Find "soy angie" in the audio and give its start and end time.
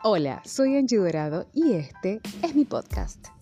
0.44-0.96